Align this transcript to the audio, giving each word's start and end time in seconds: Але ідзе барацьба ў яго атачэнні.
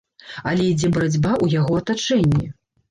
Але 0.51 0.63
ідзе 0.69 0.91
барацьба 0.95 1.31
ў 1.43 1.61
яго 1.61 1.79
атачэнні. 1.85 2.45